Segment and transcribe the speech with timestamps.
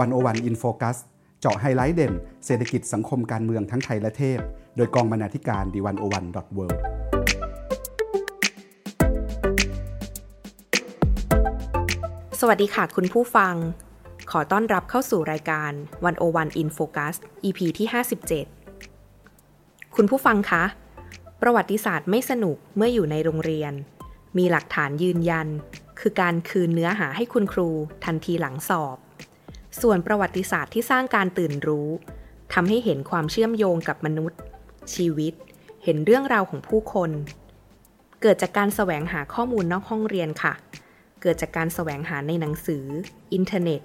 [0.00, 0.96] 101 In Focus
[1.40, 2.12] เจาะไฮไลท์เด่น
[2.46, 4.38] เศรษฐกิจสังคมการเมืองทั้งไทยและเทศ
[4.76, 6.66] โดยกองบรรณาธิการ The101.world
[12.40, 13.54] สวัสดีค่ะคุณผู้ฟัง
[14.30, 15.72] ขอต้อนรับเข้าสู่รายการ
[16.16, 17.14] 101 In Focus
[17.44, 17.86] EP ที่
[18.72, 20.64] 57 คุณผู้ฟังคะ
[21.42, 23.72] ประวัติศาสตร์ไม่สนุกเมื่ออยู่ในโรงเรียน
[24.38, 25.48] มีหลักฐานยืนยัน
[26.00, 27.68] คือการคืนเนื้อหาให้คุณครู
[28.04, 28.98] ทันทีหลังสอบ
[29.80, 31.88] ส่วนประวัติศาสตร์ที่สร้างการตื่นรู้
[32.52, 34.40] ทำให้เห็นความเชื่อมโยงกับมนุษย์
[34.94, 35.34] ชีวิต
[35.84, 37.10] เห็นเรื่องราวของผู้คน
[38.22, 40.54] เกิดจากการแสวงหาข้อมูลนอกห้องเรียนค่ะ
[41.22, 42.84] เกิดจากการแสวงหาในหนังสือ
[43.32, 43.82] อินเทอร์เน็ต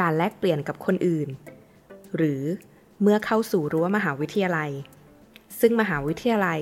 [0.00, 1.28] การแลกเปลี่ยนกับคนอื่น
[2.16, 2.42] หรือ
[3.02, 4.70] เมื่อเข้าสู่รั้วมหาวิทยาลัย
[5.60, 6.60] ซึ่งมหาวิทยาลัย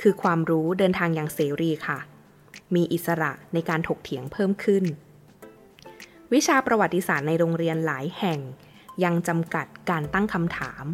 [0.00, 1.98] คือความรู้เดินทางอย่างเสรีค่ะ
[2.74, 4.84] มีอิสระในการถกเถียงเพิ่มขึ้น
[6.34, 8.40] วิชาประวัติศาสตร์ในโรงเรียนหลายแห่ง
[9.04, 10.84] ยังจำกัดการตั้งคำถาม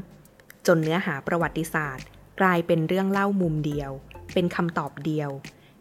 [0.67, 2.07] จนเนื้อหาประวัติศาสตร์
[2.41, 3.91] กลายเป็นเรื่องเล่ามุมเดียว
[4.33, 5.31] เป็นคำตอบเดียว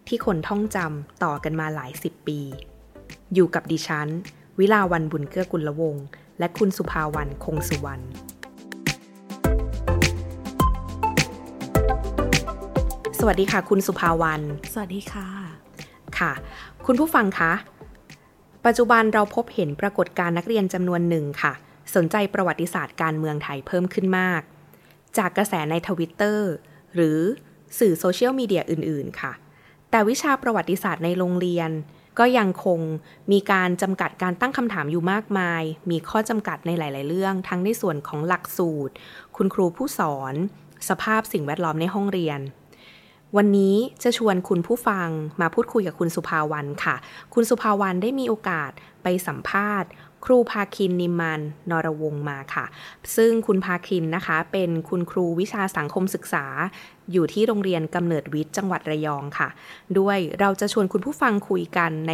[0.08, 2.40] ที่คนท่องจำต่อกันมาหลายสิบปี
[3.34, 4.10] อยู่กับดิฉัน
[4.60, 6.06] วิลาวันบุญเกื้อกุลวงศ์
[6.40, 8.04] และคุณสุภาวันคงสุวรรณ
[13.20, 14.42] สวัสดีค่ะ คุณสุภาวัน
[14.74, 15.28] สวัสดีค่ะ
[16.20, 16.32] ค่ะ
[16.86, 17.52] คุณผู้ฟังคะ
[18.66, 21.54] ปัจจุบันเราพบเห็นปรากฏการนักเรียนจำนวนหนึ่งค่ะ
[21.96, 24.42] สนใจประวัติศาสตร์การเมืองไทยเพิ่มขึ้นมาก
[25.18, 26.52] จากกระแสในทวิตเตอร์
[26.96, 27.20] หรือ
[27.80, 29.34] สื่อโซเชียลมีเดียอื่น ๆ ค่ะ
[29.90, 31.70] แต่วิชาประวัติศาสตร์ในโรงเรียน
[32.20, 32.80] ก็ยังคง
[33.32, 38.94] มีการจำกัดการตั้งคำถามอยู่มากมาย มีข้อจำกัดในหลาย ๆ เรื่อง ทั้งในส่วนของหลักสูตร
[39.36, 40.34] คุณครูผู้สอน
[40.90, 42.40] สภาพสิ่งแวดล้อมในห้องเรียน
[43.38, 45.10] วันนี้จะชวนคุณผู้ฟัง
[45.42, 46.96] มาพูดคุยกับคุณสุภาวันค่ะ
[47.34, 48.72] คุณสุภาวันได้มีโอกาส
[49.04, 49.90] ไปสัมภาษณ์
[50.26, 52.66] ครูภาคินนิมันนรวงมาค่ะ
[53.16, 56.46] ซึ่งคุณภาคินนะคะ เป็นคุณครูวิชาสังคมศึกษา
[57.12, 59.50] อยู่ที่โรงเรียนกำเนิดวิทย์จังหวัดระยองค่ะ
[60.00, 62.14] ด้วยเราจะชวนคุณผู้ฟังคุยกันใน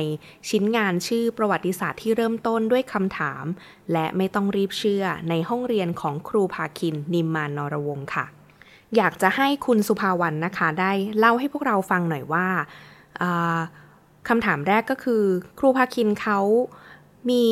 [0.49, 3.45] ชิ้นงานชื่อประวัติศาสตร์ที่เริ่มต้นด้วยคำถาม
[3.93, 8.27] และไม่ต้องรีบเชื่อในห้องเรียนของครูภาคินนิมมานนรวงค่ะ
[8.97, 12.47] อยากจะให้คุณสุภาวันนะคะ ได้เล่าให้พวกเราฟังหน่อยว่า
[14.27, 15.23] คำถามแรกก็คือ
[15.59, 16.39] ครูภาคินเขา
[17.29, 17.45] มี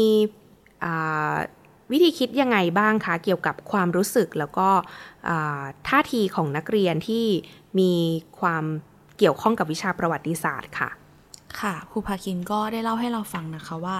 [1.91, 4.69] วิธีคิดยังไงบ้างคะ เกี่ยวกับความรู้สึกแล้วก็
[5.87, 7.25] ท่าทีของนักเรียนที่
[7.79, 7.91] มี
[8.39, 8.63] ความ
[9.17, 10.89] เกี่ยวข้องกับวิชาประวัติศาสตร์ค่ะ
[11.59, 13.97] ค่ะครูภาคินก็ได้เล่าให้เราฟังนะคะว่า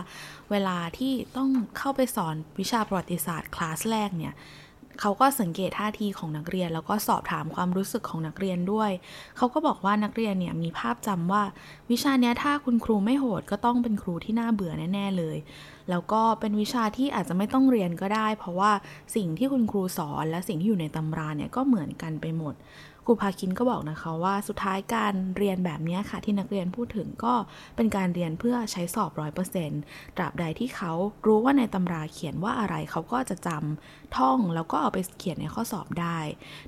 [0.52, 4.34] เวลาที่ต้องเข้าไปสอนวิชาประวัติศาสตร์คลาสแรกเนี่ย
[5.02, 8.92] เขาก็สังเกตท่าทีของนักเรียน แล้วก็สอบถามความรู้สึกของนักเรียนด้วย
[9.38, 11.44] เขาก็บอกว่านักเรียนเนี่ยมีภาพจำว่า
[11.92, 15.38] วิชาเนี้ยถ้าคุณครูไม่โหดก็ต้องเป็นครูที่น่าเบื่อแน่ ๆเลย
[15.90, 18.72] แล้วก็เป็นวิชาที่อาจจะไม่ต้องเรียนก็ได้ เพราะว่า
[19.16, 22.54] สิ่งที่คุณครูสอนและสิ่งที่อยู่ในตำราเนี่ยก็เหมือนกันไปหมด
[23.10, 27.34] ครูพาคินก็บอกนะคะว่าสุดท้ายการเรียนแบบนี้ค่ะ ที่นักเรียนพูดถึงก็
[27.76, 29.82] เป็นการเรียนเพื่อใช้สอบร้อยเปอร์เซ็นต์
[30.18, 30.92] ตราบใดที่เขา
[31.26, 36.20] รู้ว่าในตำราเขียนว่าอะไรเขาก็จะจำท่องแล้วก็เอาไปเขียนในข้อสอบได้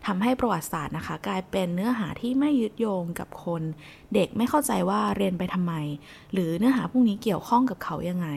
[0.05, 3.61] ทำให้ประวัติศาสตร์นะคะ กลายเป็นเนื้อหาที่ไม่ยึดโยงกับคน
[4.13, 5.73] เด็กไม่เข้าใจว่าเรียนไปทำไม
[6.33, 8.27] หรือเนื้อหาพวกนี้เกี่ยวข้องกับเขายังไง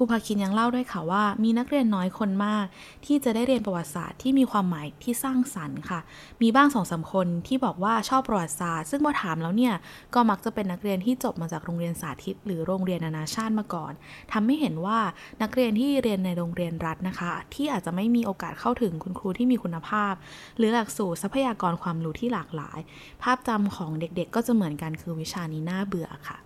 [0.00, 2.66] รูภาคินยังเล่าด้วยค่ะว่า มีนักเรียนน้อยคนมาก
[3.06, 6.00] ที่จะได้เรียนประวัติศาสตร์ที่มีความหมายที่สร้างสรรค์ค่ะ
[6.42, 9.74] มีบ้างสองสาคนที่บอกว่าชอบประวัติศาสตร์ ซึ่งพอถามแล้วเนี่ย
[10.14, 13.92] ก็มักจะเป็นนักเรียนที่จบมาจากโรงเรียนสาธิต หรือโรงเรียนนานาชาติมาก่อน
[14.32, 14.98] ทำให้เห็นว่า
[15.42, 20.14] นักเรียนที่เรียนในโรงเรียนรัฐนะคะ ที่อาจจะไม่มีโอกาสเข้าถึงคุณครูที่มีคุณภาพ
[20.56, 22.78] หรือหลักสูตรทรัพยากรความรู้ที่หลากหลาย
[23.22, 26.38] ภาพจำของเด็กๆ ก็จะเหมือนกันคือวิชานี้น่าเบื่อค่ะ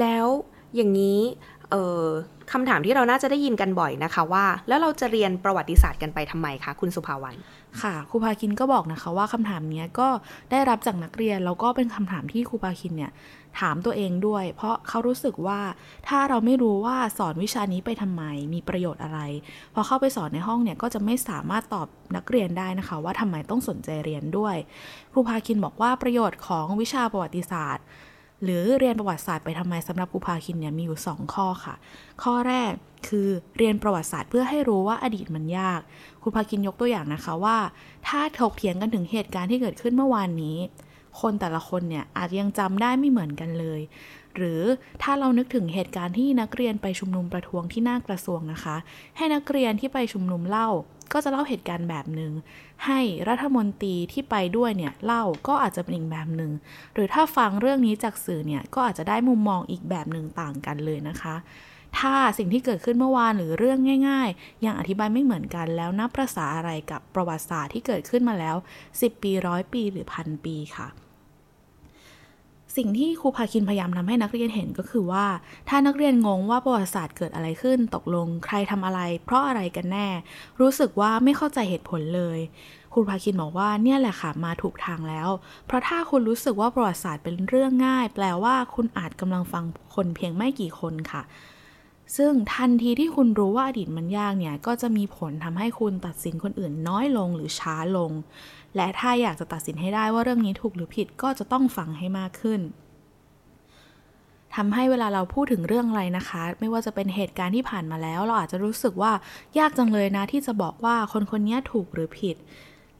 [0.00, 0.26] แล้ว
[0.76, 1.20] อย่างนี้
[1.70, 1.74] เอ
[2.04, 2.06] อ
[2.52, 7.36] คำถามที่เราน่าจะได้ยินกันบ่อยนะคะว่า แล้วเราจะเรียนประวัติศาสตร์กันไปทำไมคะ คุณสุภาวัน
[7.82, 10.08] ค่ะครูพาคินก็บอกนะคะว่าคำถามนี้ก็
[10.50, 13.12] ได้รับจากนักเรียน แล้วก็เป็นคำถามที่ครูพาคินเนี่ย
[13.60, 15.60] ถามตัวเองด้วย เพราะเขารู้สึกว่า
[16.08, 18.22] ถ้าเราไม่รู้ว่าสอนวิชานี้ไปทำไม
[18.54, 19.18] มีประโยชน์อะไร
[19.74, 24.56] พอเข้าไปสอนในห้องเนี่ยก็จะไม่สามารถตอบนักเรียนได้นะคะ ว่าทำไมต้องสนใจเรียนด้วย
[25.12, 27.84] ครูพาคินบอกว่าประโยชน์ของวิชาประวัติศาสตร์
[28.44, 31.74] หรือเรียนประวัติศาสตร์ไปทำไมสำหรับครูพาคินเนี่ยมีอยู่ 2 ข้อค่ะ
[32.22, 32.72] ข้อแรก
[33.08, 33.28] คือ
[33.58, 35.80] เรียนประวัติศาสตร์เพื่อให้รู้ว่าอดีตมันยาก
[36.22, 37.58] ครูพาคินยกตัวอย่างนะคะว่า
[38.08, 40.56] ถ้าถกเถียงกันถึงเหตุการณ์ที่เกิดขึ้นเมื่อวานนี้
[41.20, 43.80] คนแต่ละคนเนี่ยอาจยังจำได้ไม่เหมือนกันเลย
[44.36, 44.62] หรือ
[45.02, 48.76] ถ้าเรานึกถึงเหตุการณ์ที่นักเรียนไปชุมนุมประท้วงที่หน้ากระทรวงนะคะ
[49.16, 50.68] ให้นักเรียนที่ไปชุมนุมเล่า
[51.12, 52.32] ก็จะเล่าเหตุการณ์แบบหนึ่ง
[52.86, 56.52] ให้รัฐมนตรีที่ไปด้วยเนี่ยเล่าก็อาจจะเป็นอีกแบบหนึ่ง
[56.94, 61.36] หรือถ้าฟังเรื่องนี้จากสื่อเนี่ยก็อาจจะได้มุมมองอีกแบบหนึ่งต่างกันเลยนะคะ
[61.98, 63.78] ถ้าสิ่งที่เกิดขึ้นเมื่อวานหรือเรื่อง
[64.08, 68.56] ง่าย ๆ ยังอธิบายไม่เหมือนกันแล้วนับประษาอะไรกับประวัติศาสตร์ที่เกิดขึ้นมาแล้ว
[68.90, 70.88] 10 ปีร้อยปีหรือพันปีค่ะ
[72.76, 75.26] สิ่งที่ครูพาคินพยายามทำให้นักเรียนเห็นก็คือว่า
[75.68, 80.08] ถ้านักเรียนงงว่าประวัติศาสตร์เกิดอะไรขึ้น ตกลงใครทำอะไร เพราะอะไรกันแน่
[80.60, 82.38] รู้สึกว่าไม่เข้าใจเหตุผลเลย
[82.92, 85.28] ครูพาคินบอกว่าเนี่ยแหละค่ะมาถูกทางแล้ว
[85.66, 89.64] เพราะถ้าคุณรู้สึกว่าประวัติศาสตร์เป็นเรื่องง่าย แปลว่าคุณอาจกำลังฟัง
[89.94, 91.22] คนเพียงไม่กี่คนค่ะ
[92.16, 98.10] ซึ่งทันทีที่คุณรู้ว่าอดีตมันยากเนี่ย ก็จะมีผลทำให้คุณตัดสินคนอื่นน้อยลงหรือช้าลง
[98.76, 102.60] และถ้าอยากจะตัดสินให้ได้ว่าเรื่องนี้ถูกหรือผิดก็จะต้องฟังให้มากขึ้น
[104.54, 109.12] ทำให้เวลาเราพูดถึงเรื่องอะไรนะคะ ไม่ว่าจะเป็นเหตุการณ์ที่ผ่านมาแล้ว เราอาจจะรู้สึกว่า
[109.58, 112.36] ยากจังเลยนะที่จะบอกว่าคนคนนี้ถูกหรือผิด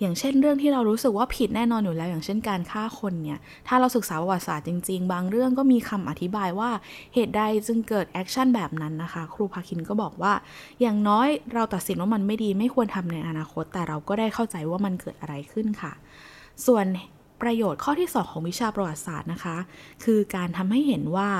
[0.00, 6.70] อย่างเช่นเรื่องที่เรารู้สึกว่าผิดแน่นอนอยู่แล้ว อย่างเช่นการฆ่าคนเนี่ย ถ้าเราศึกษาประวัติศาสตร์จริง ๆ บางเรื่องก็มีคำอธิบายว่า
[7.14, 10.32] เหตุใดจึงเกิด action แบบนั้นนะคะ ครูพาคินก็บอกว่า
[10.80, 15.92] อย่างน้อยเราตัดสินว่ามันไม่ดีไม่ควรทำในอนาคต แต่เราก็ได้เข้าใจว่ามันเกิดอะไรขึ้นค่ะ
[16.66, 16.86] ส่วน
[17.42, 19.56] ประโยชน์ข้อที่ 2 ของวิชาประวัติศาสตร์นะคะ
[20.04, 21.30] คือการทำให้เห็นว่า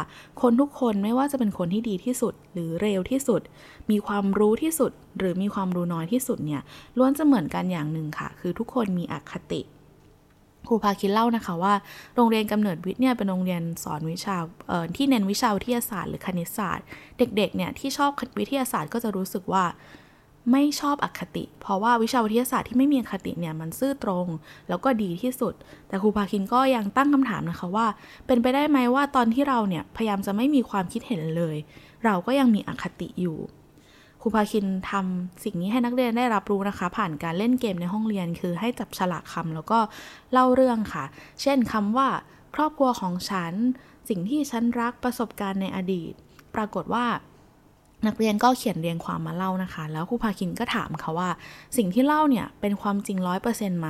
[0.42, 3.40] คนทุกคนไม่ว่าจะเป็นคนที่ดีที่สุด หรือเร็วที่สุด
[3.90, 6.62] มีความรู้ที่สุด หรือมีความรู้น้อยที่สุดเนี่ย
[6.98, 9.60] ล้วนจะเหมือนกันอย่างหนึ่งค่ะ คือทุกคนมีอคติ
[10.68, 11.74] ครูพาคินเล่านะคะว่า
[12.14, 14.36] โรงเรียนกำเนิดวิทย์เนี่ยเป็นโรงเรียนสอนวิชา
[14.96, 16.86] ที่เน้นวิชาวิทยาศาสตร์หรือคณิตศาสตร์
[17.18, 18.10] เด็กๆเนี่ยที่ชอบ
[18.40, 19.64] วิทยาศาสตร์ก็จะรู้สึกว่า
[20.50, 24.26] ไม่ชอบอคติ เพราะว่าวิชาวิทยาศาสตร์ที่ไม่มีอคติเนี่ยมันซื่อตรง
[24.68, 25.54] แล้วก็ดีที่สุด
[25.88, 27.86] แต่ครูพาคินก็ยังตั้งคำถามนะคะว่า
[28.26, 31.56] เป็นไปได้ไหมว่าตอนที่เราเนี่ยพยายามจะไม่มีความคิดเห็นเลย
[32.04, 33.38] เราก็ยังมีอคติอยู่
[34.20, 39.78] ครูพาคินทำสิ่งนี้ให้นักเรียนได้รับรู้นะคะ ผ่านการเล่นเกมในห้องเรียน คือให้จับฉลากคำแล้วก็
[40.32, 41.04] เล่าเรื่องค่ะ
[41.42, 42.08] เช่นคำว่า
[42.54, 43.52] ครอบครัวของฉัน
[44.08, 46.12] สิ่งที่ฉันรักประสบการณ์ในอดีต
[46.54, 47.06] ปรากฏว่า
[48.06, 51.28] นักเรียนก็เขียนเรียงความมาเล่านะคะ แล้วครูพาคินก็ถามค่ะว่า
[51.76, 53.88] สิ่งที่เล่าเนี่ยเป็นความจริงร้อยเปอร์เซ็นต์ไหม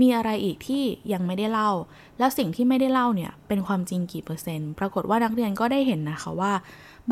[0.00, 0.82] มีอะไรอีกที่
[1.12, 1.70] ยังไม่ได้เล่า
[2.18, 6.52] แล้วสิ่งที่ไม่ได้เล่าเนี่ยเป็นความจริงกี่เปอร์เซ็นต์ ปรากฏว่านักเรียนก็ได้เห็นนะคะว่า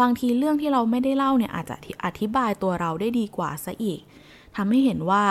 [0.01, 4.01] บางทีเรื่องที่เราไม่ได้เล่าเนี่ยอาจจะอธิบายตัวเราได้ดีกว่าซะอีก
[4.57, 5.23] ทำให้เห็นว่า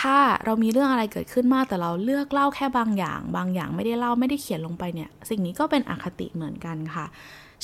[0.00, 7.06] ถ้าเรามีเรื่องอะไรเกิดขึ้นมากแต่เราเลือกเล่าแค่บางอย่าง บางอย่างไม่ได้เล่าไม่ได้เขียนลงไปเนี่ย สิ่งนี้ก็เป็นอคติเหมือนกันค่ะ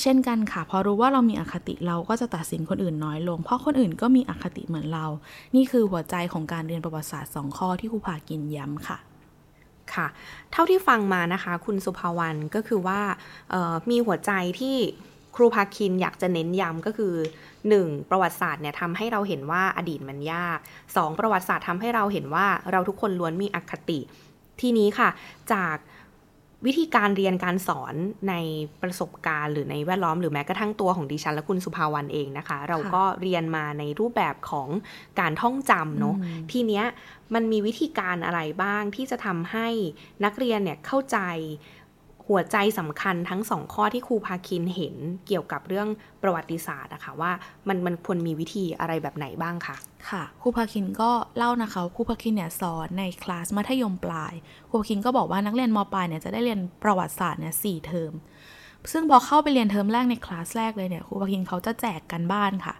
[0.01, 5.05] เช่นกันค่ะ พอรู้ว่าเรามีอคติเราก็จะตัดสินคนอื่นน้อยลง เพราะคนอื่นก็มีอคติเหมือนเรา
[5.55, 8.97] นี่คือหัวใจของการเรียนประวัติศาสตร์ 2 ข้อที่ครูผากินย้ำค่ะ
[9.93, 10.07] ค่ะ
[10.51, 12.99] เท่าที่ฟังมานะคะ คุณสุภาวรรณก็คือว่า
[13.89, 14.77] มีหัวใจที่
[15.35, 17.13] ครูภาคินอยากจะเน้นย้ำก็คือ
[17.61, 18.09] 1.
[18.09, 20.57] ประวัติศาสตร์เนี่ยทำให้เราเห็นว่าอดีตมันยาก
[20.93, 21.19] 2.
[21.19, 23.99] ประวัติศาสตร์ทำให้เราเห็นว่าเราทุกคนล้วนมีอคติ
[24.61, 25.09] ทีนี้ค่ะ
[25.53, 25.75] จาก
[26.65, 27.95] วิธีการเรียนการสอน
[28.29, 28.33] ใน
[28.81, 34.69] ประสบการณ์ หรือในแวดล้อมหรือแม้กระทั่งตัวของดิฉันและคุณสุภาวรรณเองนะคะ เราก็เรียนมาในรูปแบบของ
[35.19, 36.15] การท่องจำเนาะ
[36.51, 36.85] ทีเนี้ย
[37.33, 39.67] มันมีวิธีการอะไรบ้างที่จะทำให้
[40.25, 41.17] นักเรียนเนี่ยเข้าใจ
[42.29, 44.95] หัวใจสำคัญทั้งสองข้อที่ครูพาคินเห็น
[45.27, 45.87] เกี่ยวกับเรื่อง
[46.23, 47.31] ประวัติศาสตร์อะคะว่า
[47.67, 49.75] มันมันควรมีวิธีอะไรแบบไหนบ้างคะ
[50.09, 54.33] ค่ะครูพาคินก็เล่านะคะครูพาคินเนี่ยสอนในคลาสมัธยมปลาย
[54.69, 58.13] ครูพาคินก็บอกว่านักเรียนมปลายเนี่ยจะได้เรียนประวัติศาสตร์เนี่ยสี่เทอม
[58.91, 62.75] ซึ่งพอเข้าไปเรียนเทอมแรกในคลาสแรกเลยเนี่ยครูพาคินเขาจะแจกการบ้านค่ะ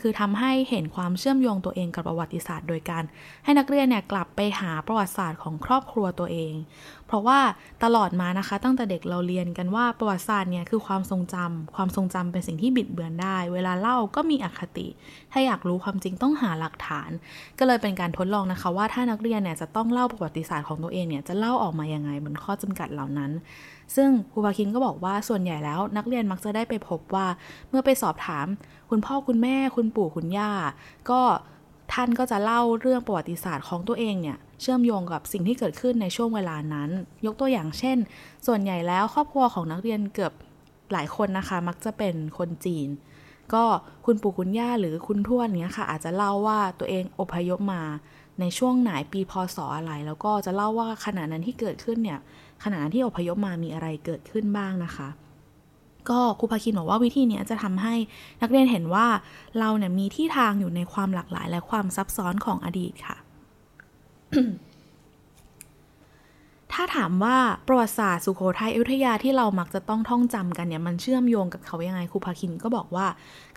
[0.00, 3.04] คือทำให้เห็นความเชื่อมโยงตัวเองกับประวัติศาสตร์ โดยการ
[3.44, 6.52] ให้นักเรียนเนี่ยกลับไปหาประวัติศาสตร์ของครอบครัวตัวเอง
[7.10, 7.40] เพราะว่า
[7.84, 14.86] ตลอดมานะคะ ตั้งแต่เด็กเราเรียนกันว่าประวัติศาสตร์เนี่ยคือความทรงจำความทรงจำเป็นสิ่งที่บิดเบือนได้ เวลาเล่าก็มีอคติ
[15.32, 17.10] ถ้าอยากรู้ความจริงต้องหาหลักฐาน
[17.58, 23.30] ก็เลยเป็นการทดลองนะคะ ว่าถ้านักเรียนเนี่ยจะต้องเล่าประวัติศาสตร์ของตัวเองเนี่ยจะเล่าออกมายังไงบนข้อจำกัดเหล่านั้น
[23.96, 27.26] ซึ่งครูพาคินก็บอกว่าส่วนใหญ่แล้วนักเรียนมักจะได้ไปพบว่า
[27.68, 28.46] เมื่อไปสอบถาม
[28.90, 30.50] คุณพ่อคุณแม่คุณปู่คุณย่า
[31.10, 31.20] ก็
[31.92, 36.90] ท่านก็จะเล่าเรื่องประวัติศาสตร์ของตัวเองเนี่ยเชื่อมโยงกับสิ่งที่เกิดขึ้นในช่วงเวลานั้น
[37.26, 37.98] ยกตัวอย่างเช่น
[38.46, 40.32] ส่วนใหญ่แล้วครอบครัวของนักเรียนเกือบ
[40.92, 42.88] หลายคนนะคะ มักจะเป็นคนจีน
[43.54, 43.64] ก็
[44.06, 47.82] คุณปู่คุณย่าหรือคุณทวดเนี้ยค่ะ อาจจะเล่าว่าตัวเองอพยพมา
[48.40, 52.18] ในช่วงไหนปีพศออะไร แล้วก็จะเล่าว่าขณะนั้นที่เกิดขึ้นเนี่ย
[52.64, 55.08] ขณะที่อพยพมามีอะไรเกิดขึ้นบ้างนะคะ
[56.10, 57.94] ก็ครูภาคินบอกว่าวิธีนี้จะทำให้
[58.42, 59.06] นักเรียนเห็นว่า
[59.58, 63.16] เราเนี่ยมีที่ทางอยู่ในความหลากหลาย และความซับซ้อนของอดีตค่ะ
[66.72, 73.06] ถ้าถามว่าประวัติศาสตร์สุโขทัยอยุธยาที่เรามักจะต้องท่องจำกันเนี่ยมันเชื่อมโยงกับเขายังไงครูภาคินก็บอกว่า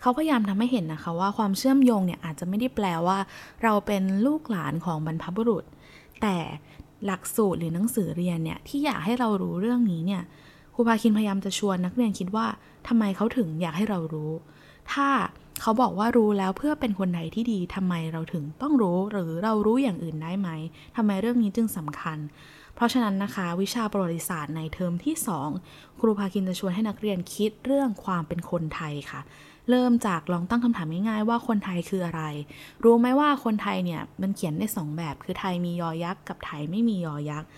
[0.00, 3.18] เขาพยายามทำให้เห็นนะคะว่าความเชื่อมโยงเนี่ยอาจจะไม่ได้แปลว่า
[3.62, 5.64] เราเป็นลูกหลานของบรรพบุรุษ
[6.22, 6.36] แต่
[7.04, 10.22] หลักสูตรหรือหนังสือเรียนเนี่ยที่อยากให้เรารู้เรื่องนี้เนี่ย
[10.74, 12.46] ครูพาคินพยายามจะชวนนักเรียนคิดว่า
[12.88, 14.32] ทำไมเขาถึงอยากให้เรารู้
[14.92, 15.08] ถ้า
[15.60, 20.48] เขาบอกว่ารู้แล้วเพื่อเป็นคนไทยที่ดีทำไมเราถึงต้องรู้หรือเรารู้อย่างอื่นได้ไหม
[20.96, 22.18] ทำไมเรื่องนี้จึงสำคัญ
[22.74, 25.14] เพราะฉะนั้นนะคะ วิชาประวัติศาสตร์ในเทอมที่
[25.58, 29.20] 2 ครูพาคินจะชวนให้นักเรียนคิดเรื่องความเป็นคนไทยค่ะ
[29.70, 32.22] เริ่มจากลองตั้งคำถามง่ายๆว่าคนไทยคืออะไร
[32.84, 37.48] รู้ไหมว่าคนไทยเนี่ยมันเขียนได้สองแบบ คือไทยมียอยักษ์กับไทยไม่มียอยักษ์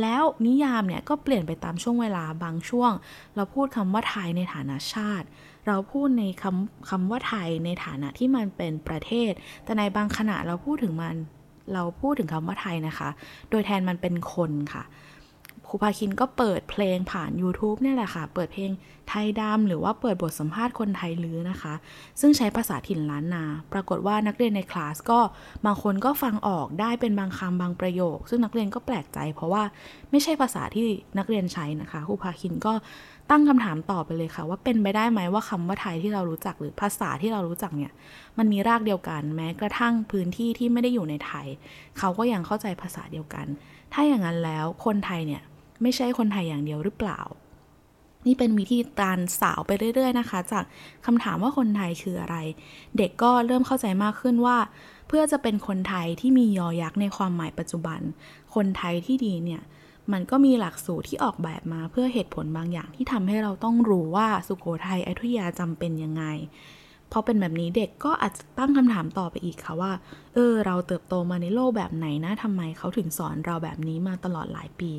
[0.00, 2.92] แล้วนิยามเนี่ยก็เปลี่ยนไปตามช่วงเวลาบางช่วง
[3.36, 5.26] เราพูดคำว่าไทยในฐานะชาติ
[5.66, 9.32] เราพูดในคำคำว่าไทยในฐานะที่มันเป็นประเทศ
[9.64, 11.16] แต่ในบางขณะเราพูดถึงมัน
[11.72, 13.08] เราพูดถึงคำว่าไทยนะคะ
[13.50, 14.82] โดยแทนมันเป็นคนค่ะ
[15.68, 18.70] ครูพาคินก็เปิดเพลงผ่าน YouTube เนี่ยแหละค่ะ เปิดเพลง
[19.08, 21.74] ไทยดำหรือว่าเปิดบทสัมภาษณ์คนไทยลือนะคะ
[22.20, 25.20] ซึ่งใช้ภาษาถิ่นล้านนา ปรากฏว่านักเรียนในคลาสก็
[25.66, 29.62] บางคนก็ฟังออกได้เป็นบางคำบางประโยค ซึ่งนักเรียนก็แปลกใจ เพราะว่า
[30.10, 30.86] ไม่ใช่ภาษาที่
[31.18, 32.72] นักเรียนใช้นะคะครูพาคินก็
[33.30, 37.92] ตั้งคำถามต่อไปเลยค่ะ ว่าเป็นไปได้ไหมว่าคำว่าไทยที่เรารู้จักหรือภาษาที่เรารู้จักเนี่ย
[38.38, 41.46] มันมีรากเดียวกัน แม้กระทั่งพื้นที่ที่ไม่ได้อยู่ในไทย
[41.98, 43.46] เขาก็ยังเข้าใจภาษาเดียวกัน
[43.92, 45.42] ถ้าอย่างนั้นแล้วคนไทยเนี่ย
[45.82, 47.20] ไม่ใช่คนไทยอย่างเดียวหรือเปล่า
[48.26, 50.64] นี่เป็นวิธีการสาวไปเรื่อย ๆ นะคะ จาก
[51.06, 52.36] คำถามว่าคนไทยคืออะไร
[52.98, 54.56] เด็กก็เริ่มเข้าใจมากขึ้นว่า
[55.08, 58.00] เพื่อจะเป็นคนไทยที่มียอยักษ์ในความหมายปัจจุบัน
[58.54, 59.62] คนไทยที่ดีเนี่ย
[60.12, 66.24] มันก็มีหลักสูตรที่ออกแบบมาเพื่อเหตุผลบางอย่างที่ทำให้เราต้องรู้ว่าสุโขทัยอยุธยาจำเป็นยังไง
[67.12, 69.92] พอเป็นแบบนี้เด็กก็อาจจะตั้งคำถามต่อไปอีกค่ะว่า
[70.34, 74.92] เออ เราเติบโตมาในโลกแบบไหนนะทำไมเขาถึงสอนเราแบบนี้มาตลอดหลายปี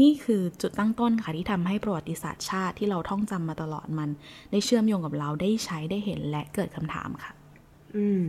[0.00, 4.10] นี่คือจุดตั้งต้นค่ะที่ทำให้ประวัติศาสตร์ชาติที่เราท่องจำมาตลอดมัน
[4.50, 7.32] ได้เชื่อมโยงกับเราได้ใช้ได้เห็นและเกิดคำถามค่ะ
[7.96, 8.22] อืม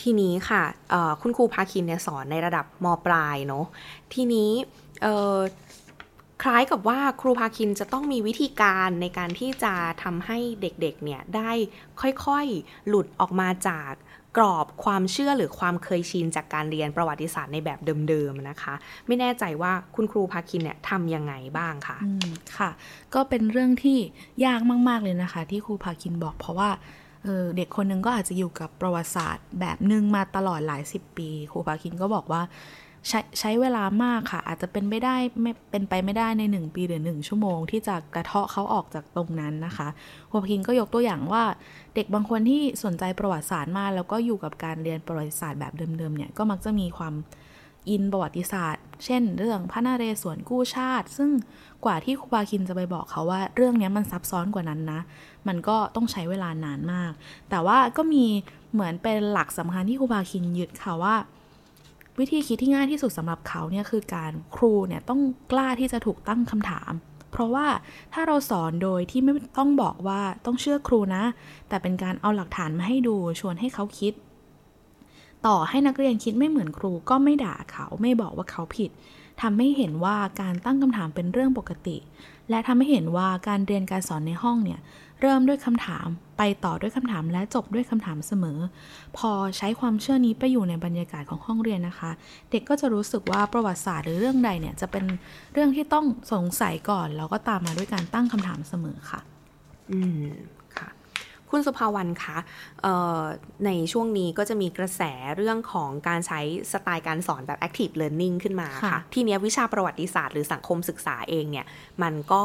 [0.00, 0.62] ทีนี้ค่ะ
[1.20, 3.64] คุณครูพาคินเนี่ยสอนในระดับมปลายเนาะ
[4.14, 4.50] ทีนี้
[6.42, 11.50] คล้ายกับว่าครูพาคินจะต้องมีวิธีการในการที่จะทำให้เด็กๆเนี่ยได้
[12.00, 13.92] ค่อยๆ หลุดออกมาจาก
[14.36, 17.78] กรอบความเชื่อหรือความเคยชินจากการเรียนประวัติศาสตร์ในแบบ
[18.08, 18.74] เดิมๆนะคะ
[19.06, 21.98] ไม่แน่ใจว่าคุณครูพาคินเนี่ยทำยังไงบ้างคะ
[22.58, 22.70] ค่ะ
[23.14, 23.98] ก็เป็นเรื่องที่
[24.44, 26.70] ยากมากๆเลยนะคะ ที่ครูพาคินบอกเพราะว่า
[27.24, 32.42] เเด็กคนนึงก็อาจจะอยู่กับประวัติศาสตร์แบบหนึ่งมาตลอดหลายสิบปี ครูพาคินก็บอกว่า
[33.08, 39.88] ใช้ใช้เวลามากค่ะ อาจจะเป็นไม่ได้ไม่เป็นไปไม่ได้ใน 1 ปีหรือ 1 ชั่วโมง ที่จะกระเทาะเขาออกจากตรงนั้นนะคะ
[40.30, 41.42] หัวพิงก็ยกตัวอย่างว่า
[41.94, 47.14] เด็กบางคนที่สนใจประวัติศาสตร์มาก แล้วก็อยู่กับการเรียนประวัติศาสตร์แบบเดิมๆเนี่ยก็มักจะมีความ
[47.90, 51.30] อินประวัติศาสตร์ เช่น เรื่องพระนเรศวรกู้ชาติ ซึ่ง
[51.84, 55.00] กว่าที่ครูบาคินจะไปบอกเขาว่า เรื่องนี้มันซับซ้อนกว่านั้นนะ
[55.48, 57.12] มันก็ต้องใช้เวลานานมาก
[57.50, 58.24] แต่ว่าก็มี
[58.72, 61.14] เหมือนเป็นหลักสำคัญที่ครูบาคินยึดค่ะว่า
[62.18, 65.20] วิธีคิดที่ง่ายที่สุดสำหรับเขาเนี่ยคือการครูเนี่ยต้อง
[65.52, 66.92] กล้าที่จะถูกตั้งคำถาม
[67.32, 67.66] เพราะว่า
[68.12, 71.24] ถ้าเราสอนโดยที่ไม่ต้องบอกว่าต้องเชื่อครูนะ
[71.68, 74.12] แต่เป็นการเอาหลักฐานมาให้ดูชวนให้เขาคิด
[75.46, 78.90] ต่อให้นักเรียนคิดไม่เหมือนครูก็ไม่ด่าเขาไม่บอกว่าเขาผิด
[79.42, 81.96] ทำให้เห็นว่าการตั้งคำถามเป็นเรื่องปกติ
[82.50, 84.80] และทำให้เห็นว่าการเรียนการสอนในห้องเนี่ย
[85.20, 86.06] เริ่มด้วยคำถาม
[86.38, 88.58] ไปต่อด้วยคำถามและจบด้วยคำถามเสมอ
[89.16, 92.10] พอใช้ความเชื่อนี้ไปอยู่ในบรรยากาศของห้องเรียนนะคะ
[92.50, 95.04] เด็กก็จะรู้สึกว่าประวัติศาสตร์หรือเรื่องใดเนี่ยจะเป็น
[95.52, 99.20] เรื่องที่ต้องสงสัยก่อน แล้วก็ตามมาด้วยการตั้งคำถามเสมอค่ะ
[99.92, 100.26] อืม
[100.76, 100.88] ค่ะ
[101.50, 102.36] คุณสุภาวรรณคะ
[103.66, 105.02] ในช่วงนี้ก็จะมีกระแส
[105.36, 106.40] เรื่องของการใช้
[106.72, 111.66] สไตล์การสอนแบบ active learning ขึ้นมาค่ะ ทีนี้วิชาประวัติศาสตร์หรือสังคมศึกษาเองเนี่ย
[112.02, 112.42] มันก็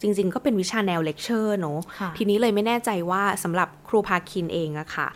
[0.00, 1.80] จริง ๆ ก็เป็นวิชาแนวเลคเชอร์เนาะ
[2.16, 5.08] ทีนี้เลยไม่แน่ใจว่าสำหรับครูพาคินเองอะค่ะ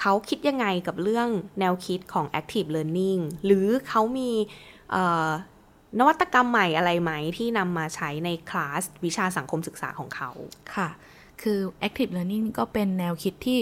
[0.00, 1.28] เขาคิดยังไงกับเรื่อง
[1.60, 4.30] แนวคิดของ active learning หรือเขามี
[5.98, 10.30] นวัตกรรมใหม่อะไรไหมที่นำมาใช้ในคลาสวิชาสังคมศึกษาของเขา
[10.74, 10.88] ค่ะ
[11.42, 13.58] คือ active learning ก็เป็นแนวคิดที่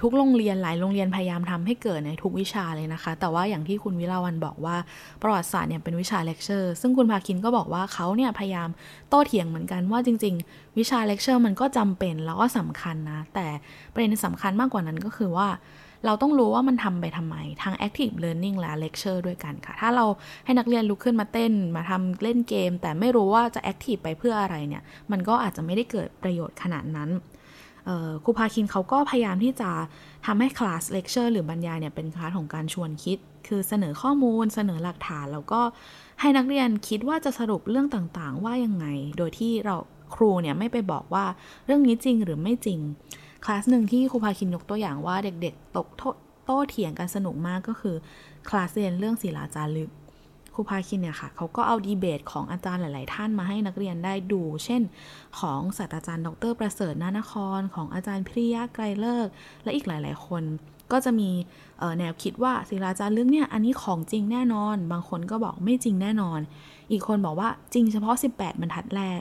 [0.00, 4.76] ทุกโรงเรียนหลายโรงเรียนพยายามทำให้เกิดในทุกวิชาเลยนะคะ แต่ว่าอย่างที่คุณวิลาวันบอกว่า
[5.22, 8.68] ประวัติศาสตร์เนี่ยเป็นวิชาเลคเชอร์ซึ่งคุณภาคินก็บอกว่าเขาเนี่ยพยายาม
[9.08, 13.46] โต้เถียงเหมือนกันว่าจริง ๆ วิชาเลคเชอร์มันก็จำเป็นแล้วก็สำคัญนะ แต่
[13.92, 15.48] ประเด็นสำคัญมากกว่านั้นก็คือว่า
[16.06, 20.04] เราต้องรู้ว่ามันทำไปทำไม ทั้ง active learning และ lecture ด้วยกันค่ะ ถ้าเรา
[20.44, 27.10] ให้นักเรียนลุกขึ้นมาเต้นมาทำเล่นเกม แต่ไม่รู้ว่าจะ active ไปเพื่ออะไรเนี่ย มันก็อาจจะไม่ได้เกิดประโยชน์ขนาดนั้น
[28.24, 29.70] ครูพาคินเขาก็พยายามที่จะ
[30.26, 35.60] ทำให้ class lecture หรือบรรยายเนี่ยเป็นคลาสของการชวนคิด คือเสนอข้อมูล เสนอหลักฐานแล้วก็
[36.20, 38.86] ให้นักเรียนคิดว่าจะสรุปเรื่องต่างๆ ว่ายังไง
[39.18, 39.76] โดยที่เรา
[40.14, 41.24] ครูเนี่ยไม่ไปบอกว่า
[41.66, 42.78] เรื่องนี้จริงหรือไม่จริง
[43.44, 45.88] คลาสหนึ่งที่ครูพาคินยกตัวอย่างว่าเด็กๆ ถก
[46.44, 47.96] โต้เถียงกันสนุกมากก็คือ
[48.48, 49.90] คลาสเรียนเรื่องศิลาจารึก
[50.54, 54.82] ครูพาคินเนี่ยค่ะเขาก็เอาดีเบตของอาจารย์หลาย ๆ ท่านมาให้นักเรียนได้ดู เช่น
[55.38, 59.26] ของศาสตราจารย์ดร ประเสริฐนานคร ของอาจารย์พิริยะไกรเลิก
[59.64, 60.42] และอีกหลาย ๆ คน
[60.92, 61.30] ก็จะมี
[61.98, 66.40] แนวคิดว่าศิลาจารย์เรื่องเนี่ยอันนี้ของจริงแน่นอน บางคนก็บอกไม่จริงแน่นอน
[66.90, 69.20] อีกคนบอกว่าจริงเฉพาะ 18 บรรทัดแรก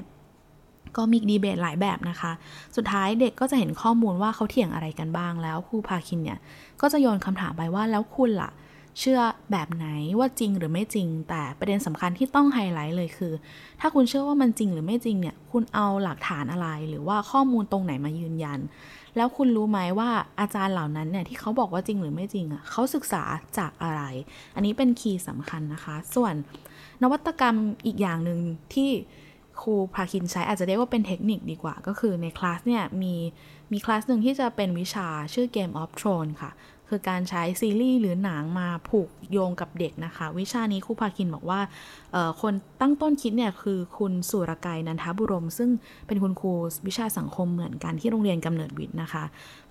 [0.97, 2.31] ก็มีดีเบตหลายแบบนะคะ
[2.75, 6.39] สุดท้ายเด็กก็จะเห็นข้อมูลว่าเขาเถียงอะไรกันบ้างแล้วครูพาคินเนี่ย
[6.81, 8.51] ก็จะโยนคำถามไปว่าแล้วคุณล่ะ
[8.99, 9.19] เชื่อ
[9.51, 9.87] แบบไหน
[10.19, 13.33] ว่าจริงหรือไม่จริง แต่ประเด็นสำคัญที่ต้องไฮไลท์เลยคือ
[13.79, 18.59] ถ้าคุณเชื่อว่ามันจริงหรือไม่จริงเนี่ยคุณเอาหลักฐานอะไรหรือว่าข้อมูลตรงไหนมายืนยัน
[19.17, 20.09] แล้วคุณรู้ไหมว่า
[20.39, 23.23] อาจารย์เหล่านั้นเนี่ยที่เขาบอกว่าจริงหรือไม่จริงอะเขาศึกษา
[23.57, 24.01] จากอะไร
[24.55, 26.33] อันนี้เป็น key สำคัญนะคะ ส่วน
[27.03, 28.39] นวัตกรรมอีกอย่างหนึ่ง
[28.73, 28.89] ที่
[29.61, 33.15] ครูพาคินใช้อาจจะเรียกว่าเป็นเทคนิคดีกว่า ก็คือในคลาสเนี่ยมี
[33.71, 36.51] มีคลาสหนึ่งที่จะเป็นวิชาชื่อ Game of Thrones ค่ะ
[36.93, 41.59] คือการใช้ซีรีส์หรือหนังมาผูกโยงกับเด็กนะคะ วิชานี้ครูภาคินบอกว่า
[42.41, 45.69] คนตั้งต้นคิดเนี่ยคือคุณสุรกายนันทบุรม ซึ่ง
[46.07, 46.53] เป็นคุณครู
[46.87, 49.23] วิชาสังคมเหมือนกันที่โรงเรียนกำเนิดวิทย์นะคะ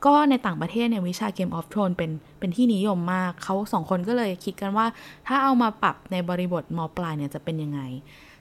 [0.05, 4.87] ก็ในต่างประเทศเนี่ยวิชา Game of Thrones เป็นเป็นที่นิยมมากเขาสองคนก็เลยคิดกันว่า
[5.27, 7.81] ถ้าเอามาปรับในบริบทมปลายเนี่ยจะเป็นยังไง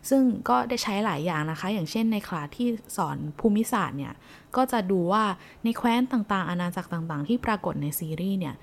[0.10, 2.68] ซึ่งก็ได้ใช้หลายอย่างนะคะ อย่างเช่นในคลาสที่
[2.98, 4.14] สอนภูมิศาสตร์เนี่ย
[4.56, 5.24] ก็จะดูว่า
[5.64, 8.56] ในแคว้นต่างๆ อาณาจักรต่างๆ ที่ปรากฏในซีรีส์เนี่ย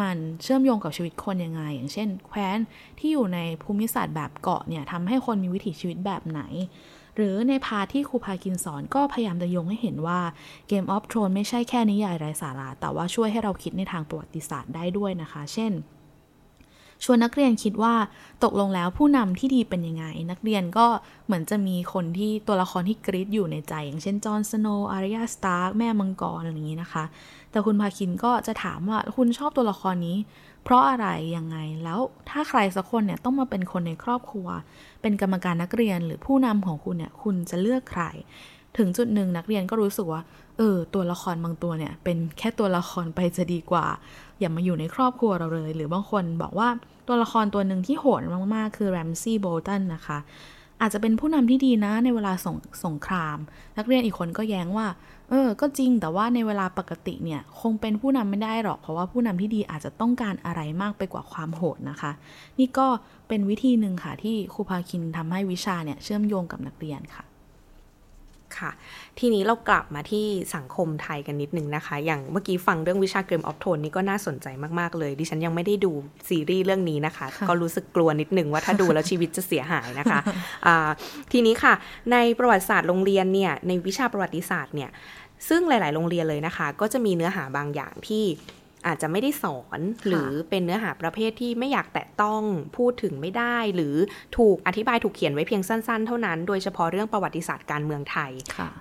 [0.00, 2.58] มันเชื่อมโยงกับชีวิตคนยังไง อย่างเช่น แคว้น
[2.98, 6.42] ที่อยู่ในภูมิศาสตร์แบบเกาะเนี่ยทำให้คนมีวิถีชีวิตแบบไหน
[7.16, 10.20] หรือในพาที่ครูพากินสอนก็พยายามจะโยงให้เห็นว่า
[10.70, 15.72] Game of Thrones ไม่ใช่แค่นิยายไร้สาระแต่ว่าช่วยให้เราคิดในทางประวัติศาสตร์ได้ด้วยนะคะ เช่น
[17.04, 17.94] ชวนนักเรียนคิดว่า
[18.44, 20.86] ตกลงแล้วผู้นำที่ดีเป็นยังไง นักเรียนก็
[21.26, 27.04] เหมือนจะมีคนที่ตัวละครที่กรีดอยู่ในใจ อย่างเช่นจอห์นสโนว์อาริยาสตาร์กแม่มังกรอะไรอย่างนี้นะคะ
[27.50, 30.16] แต่คุณพาคินก็จะถามว่าคุณชอบตัวละครนี้
[30.64, 32.00] เพราะอะไรยังไงแล้ว
[32.30, 34.48] ถ้าใครสักคนเนี่ยต้องมาเป็นคนในครอบครัว
[35.02, 38.04] เป็นกรรมการนักเรียนหรือผู้นำของคุณเนี่ยคุณจะเลือกใคร
[38.76, 40.22] ถึงจุดหนึ่งนักเรียนก็รู้สึกว่า
[40.56, 43.86] เออ ตัวละครบางตัวเนี่ย เป็นแค่ตัวละครไปจะดีกว่า
[44.40, 46.68] อย่ามาอยู่ในครอบครัวเราเลย หรือบางคนบอกว่า
[47.08, 48.22] ตัวละครตัวหนึ่งที่โหด
[48.54, 50.18] มากๆ คือแรมซี่โบลตันนะคะ
[50.80, 53.38] อาจจะเป็นผู้นำที่ดีนะในเวลาสงสงคราม
[53.78, 54.86] นักเรียนอีกคนก็แย้งว่า
[55.30, 62.12] เออ ก็จริงแต่ว่าในเวลาปกติเนี่ย คงเป็นผู้นำไม่ได้หรอก เพราะว่าผู้นำที่ดีอาจจะต้องการอะไรมากไปกว่าความโหดนะคะ
[62.58, 62.86] นี่ก็
[63.28, 67.24] เป็นวิธีหนึ่งค่ะที่ครูพาคินทำให้วิชาเนี่ยเชื่อมโยงกับนักเรียนค่ะ
[68.60, 68.70] ค่ะ
[69.18, 74.46] ทีนี้เรากลับมาที่สังคมไทยกันนิดนึงนะคะ อย่างเมื่อกี้ฟังเรื่องวิชาเกมออฟโทนนี่ก็น่าสนใจ
[74.78, 75.92] มาก ๆ เลย ดิฉันยังไม่ได้ดู
[76.28, 80.90] ซีรีส์เรื่องนี้นะคะ ก็รู้สึกกลัวนิดนึงว่าถ้าดูแล้วชีวิตจะเสียหายนะคะะ
[81.32, 81.74] ทีนี้ค่ะ
[82.12, 84.90] ในประวัติศาสตร์โรงเรียนเนี่ย ในวิชาประวัติศาสตร์เนี่ย
[85.48, 88.24] ซึ่งหลาย ๆ โรงเรียนเลยนะคะ ก็จะมีเนื้อหาบางอย่างที่
[88.86, 92.42] อาจจะไม่ได้สอนหรือเป็นเนื้อหาประเภทที่ไม่อยากแตะต้อง
[92.76, 93.94] พูดถึงไม่ได้ หรือ
[94.36, 98.30] ถูกอธิบายถูกเขียนไว้เพียงสั้นๆ เท่านั้น โดยเฉพาะเรื่องประวัติศาสตร์การเมืองไทย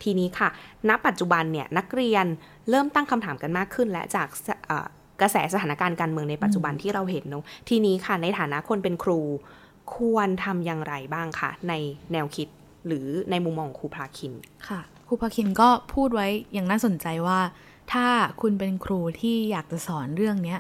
[0.04, 0.50] ทีนี้ค่ะ
[0.90, 2.26] ณ ปัจจุบันเนี่ยนักเรียน
[2.70, 4.28] เริ่มตั้งคำถามกันมากขึ้น และจาก
[5.22, 9.20] กระแสสถานการณ์การเมืองในปัจจุบันที่เราเห็นเนาะทีนี้ค่ะในฐานะคนเป็นครู
[9.96, 11.74] ควรทำอย่างไรบ้างคะใน
[12.12, 12.48] แนวคิด
[12.88, 14.34] หรือในมุมมองครูพาคิน
[14.70, 17.40] ค่ะครูพาคินก็พูดไว้อย่างน่าสนใจว่า
[17.92, 18.08] ถ้า
[18.42, 20.60] คุณเป็นครูที่อยากจะสอนเรื่องเนี้ย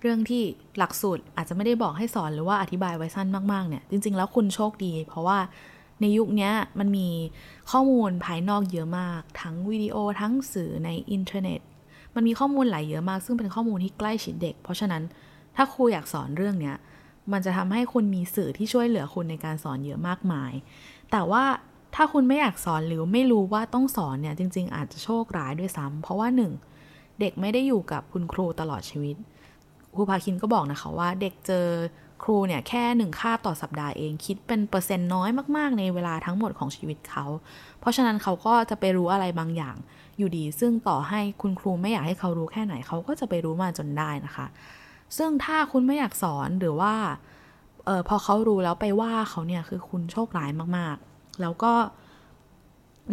[0.00, 0.42] เรื่องที่
[0.78, 5.38] หลักสูตรอาจจะไม่ได้บอกให้สอนหรือว่าอธิบายไว้สั้นมากๆเนี่ย จริง ๆ แล้วคุณโชคดี เพราะว่า
[6.00, 7.08] ในยุคนี้มันมี
[7.70, 11.60] ข้อมูลภายนอกเยอะมาก ทั้งวิดีโอทั้งสื่อในอินเทอร์เน็ต
[12.14, 15.02] มันมีข้อมูลหลายเยอะมาก ซึ่งเป็นข้อมูลที่ใกล้ชิดเด็ก เพราะฉะนั้น
[15.56, 16.76] ถ้าครูอยากสอนเรื่องเนี้ย
[17.32, 20.52] มันจะทำให้คุณมีสื่อที่ช่วยเหลือคุณในการสอนเยอะมากมาย
[21.10, 21.44] แต่ว่า
[21.96, 26.52] ถ้าคุณไม่อยากสอนหรือไม่รู้ว่าต้องสอนเนี่ยจริง ๆ อาจจะโชคร้ายด้วยซ้ำเพราะว่าหนึ่ง
[27.20, 29.16] เด็กไม่ได้อยู่กับคุณครูตลอดชีวิต
[29.94, 31.66] ครูพาคินก็บอกนะคะว่าเด็กเจอ
[32.22, 37.24] ครูเนี่ยแค่หนึ่งคาบต่อสัปดาห์เองคิดเป็นเปอร์เซ็นต์น้อยมาก ๆ ในเวลาทั้งหมดของชีวิตเขา
[37.80, 39.76] เพราะฉะนั้นเขาก็จะไปรู้อะไรบางอย่าง
[40.18, 44.46] อยู่ดี ซึ่งต่อให้คุณครูไม่อยากให้เขารู้แค่ไหนเขาก็จะไปรู้มาจนได้นะคะ
[45.16, 46.94] ซึ่งถ้าคุณไม่อยากสอนหรือว่า
[47.88, 51.72] ออพอเขารู้แล้วไปว่าเขาเนี่ยคือคุณโชคร้ายมาก ๆ แล้วก็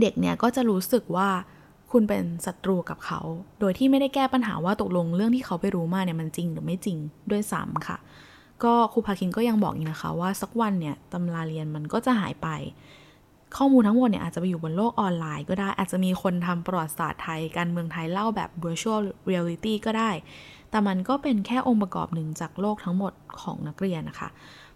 [0.02, 1.30] เด็กเนี่ยก็จะรู้สึกว่า
[1.92, 3.20] คุณเป็นศัตรูกับเขา
[3.60, 6.98] โดยที่ไม่ได้แก้ปัญหาว่าตกลงเรื่องที่เขาไปรู้มาเนี่ยมันจริงหรือไม่จริง
[7.32, 7.98] ด้วยซ้ำค่ะ
[8.64, 12.48] ก็ครูพาคินก็ยังบอกอีกนะคะว่าสักวันเนี่ยตำราเรียนมันก็จะหายไป
[13.58, 20.12] ข้อมูลทั้งหมดเนี่ยอาจจะไปอยู่บนโลกออนไลน์ก็ได้ อาจจะมีคนทำประวัติศาสตร์ไทย การเมืองไทยเล่าแบบ virtual reality ก็ได้
[20.70, 24.30] แต่มันก็เป็นแค่องค์ประกอบหนึ่งจากโลกทั้งหมดของนักเรียนนะคะ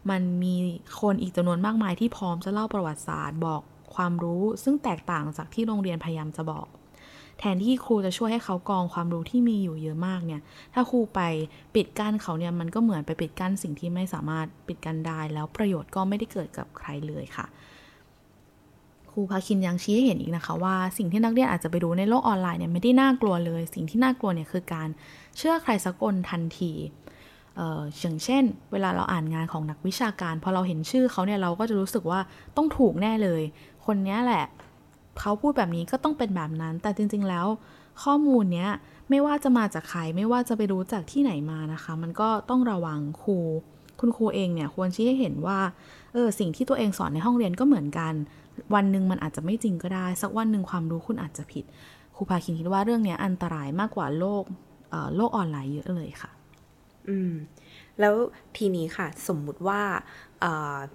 [0.10, 0.56] มันมี
[1.02, 3.62] คนอีกจำนวนมากมายที่พร้อมจะเล่าประวัติศาสตร์บอก
[3.96, 6.68] ความรู้ซึ่งแตกต่างจากที่โรงเรียนพยายามจะบอก
[7.40, 10.42] แทนที่ครูจะช่วยให้เขากองความรู้ที่มีอยู่เยอะมากเนี่ย
[10.74, 11.22] ถ้าครูไป
[11.76, 17.46] ปิดกั้นเขาเนี่ยมันก็เหมือนไปปิดกั้นสิ่งที่ไม่สามารถปิดกั้นได้ แล้วประโยชน์ก็ไม่ได้เกิดกับใครเลยค่ะ
[19.12, 24.90] ครูพาคินยังชี้ให้เห็นอีกนะคะว่าสิ่งที่นักเรียนอาจจะไปดูในโลกออนไลน์เนี่ยไม่ได้น่ากลัวเลย สิ่งที่น่ากลัวเนี่ยคือการ
[25.38, 26.72] เชื่อใครสักคนทันที
[28.00, 32.20] อย่างเช่น เวลาเราอ่านงานของนักวิชาการพอเราเห็นชื่อเขาเนี่ยเราก็จะรู้สึกว่า
[32.58, 33.42] ต้องถูกแน่เลย
[33.86, 34.46] คนนี้แหละ
[35.20, 37.48] เขาพูดแบบนี้ก็ต้องเป็นแบบนั้น แต่จริง ๆ แล้ว
[38.04, 38.70] ข้อมูลเนี้ย
[39.10, 43.38] ไม่ว่าจะมาจากใครไม่ว่าจะไปรู้จากที่ไหนมานะคะ มันก็ต้องระวังครู
[44.00, 45.60] คุณครูเองเนี่ยควรชี้ให้เห็นว่า
[46.14, 48.14] เออสิ่งที่ตัวเองสอนในห้องเรียนก็เหมือนกัน
[48.74, 51.66] วันหนึ่งมันอาจจะไม่จริงก็ได้ สักวันหนึ่งความรู้คุณอาจจะผิด
[52.16, 54.44] ครูพาคินคิดว่าเรื่องนี้อันตรายมากกว่าโลก
[55.16, 56.32] โลกออนไลน์เยอะเลยค่ะ
[57.10, 57.34] อืม
[58.00, 58.16] แล้ว
[58.58, 59.82] ทีนี้ค่ะ สมมุติว่า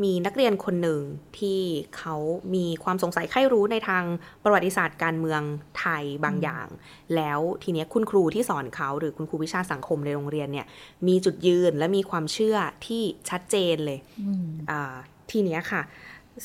[0.04, 1.02] มีนักเรียนคนหนึ่ง
[1.38, 1.60] ที่
[1.96, 2.16] เขา
[2.54, 4.04] มีความสงสัยใคร่รู้ในทาง
[4.42, 5.42] ประวัติศาสตร์การเมือง
[5.78, 6.66] ไทยบางอย่าง
[7.16, 10.66] แล้วทีนี้คุณครูที่สอนเขาหรือคุณครูวิชาสังคมในโรงเรียนเนี่ย
[11.08, 13.98] มีจุดยืนและมีความเชื่อที่ชัดเจนเลย
[15.30, 15.82] ทีนี้ค่ะ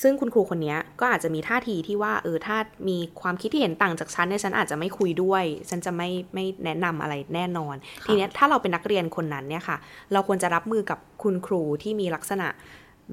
[0.02, 2.58] ซึ่งคุณครูคนนี้ก็อาจจะมีท่าทีที่ว่าเออถ้า
[2.90, 9.78] มีความคิดที่เห็นต่างจากฉันเนี่ยฉันอาจจะไม่คุยด้วย ฉันจะไม่ไม่แนะนำอะไรแน่นอน ทีนี้ถ้าเราเป็นนักเรียนคนนั้นเนี่ยค่ะ
[10.14, 12.48] เราควรจะรับมือกับคุณครูที่มีลักษณะ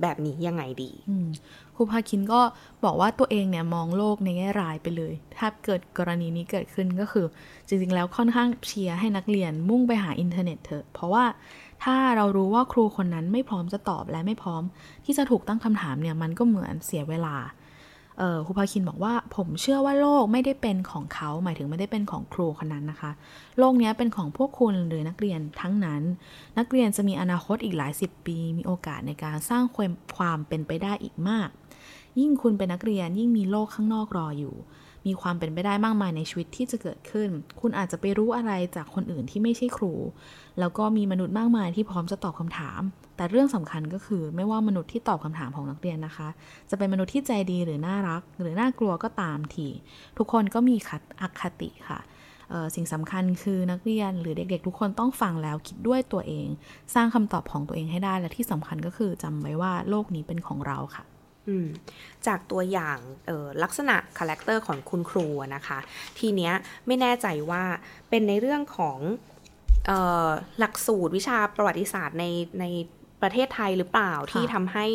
[0.02, 0.90] แบบนี้ยังไงดี
[1.74, 2.40] ครูพาคินก็
[2.84, 7.26] บอกว่าตัวเองเนี่ยมองโลกในแง่ร้ายไปเลย ถ้าเกิดกรณีนี้เกิดขึ้นก็คือ
[7.68, 11.24] จริงๆแล้วค่อนข้างเชียร์ให้นักเรียนมุ่งไปหาอินเทอร์เน็ตเถอะเพราะว่า
[11.85, 14.62] ถ้าเรารู้ว่าครูคนนั้นไม่พร้อมจะตอบและไม่พร้อม
[15.05, 17.37] ที่จะถูกตั้งคำถามเนี่ยมันก็เหมือนเสียเวลา
[18.47, 23.11] ครูพาคินบอกว่าผมเชื่อว่าโลกไม่ได้เป็นของเขา หมายถึงไม่ได้เป็นของครูคนนั้นนะคะ
[23.59, 26.03] โลกนี้เป็นของพวกคุณหรือนักเรียนทั้งนั้น
[26.59, 31.49] นักเรียนจะมีอนาคตอีกหลายสิบปี มีโอกาสในการสร้างความความเป็นไปได้อีกมาก
[32.20, 34.55] ยิ่งคุณเป็นนักเรียนยิ่งมีโลกข้างนอกรออยู่
[35.07, 37.29] มีความเป็นไปได้มากมายในชีวิตที่จะเกิดขึ้น
[37.61, 39.93] คุณอาจจะไปรู้อะไรจากคนอื่นที่ไม่ใช่ครู
[40.61, 42.81] แล้วก็มีมนุษย์มากมายที่พร้อมจะตอบคำถาม
[43.17, 46.29] แต่เรื่องสำคัญก็คือไม่ว่ามนุษย์ที่ตอบคำถามของนักเรียนนะคะ
[46.71, 49.69] จะเป็นมนุษย์ที่ใจดีหรือน่ารัก หรือน่ากลัวก็ตามที
[50.19, 52.01] ทุกคนก็มีคัดอคติค่ะ
[52.75, 56.49] สิ่งสำคัญคือนักเรียนหรือเด็กๆ ทุกคนต้องฟังแล้วคิดด้วยตัวเอง
[56.95, 61.05] สร้างคำตอบของตัวเองให้ได้และที่สำคัญก็คือจำไว้ว่าโลกนี้เป็นของเราค่ะ
[62.26, 62.98] จากตัวอย่าง
[63.62, 65.78] ลักษณะ character ของคุณครูนะคะ
[66.18, 66.52] ทีเนี้ย
[66.87, 67.62] ไม่แน่ใจว่า
[68.11, 68.98] เป็นในเรื่องของ
[70.59, 72.24] หลักสูตรวิชาประวัติศาสตร์ใน
[72.61, 72.64] ใน
[73.22, 74.87] ประเทศไทยหรือเปล่าที่ทำให้